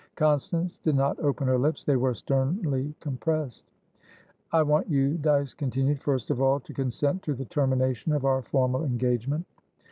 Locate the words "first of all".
6.01-6.59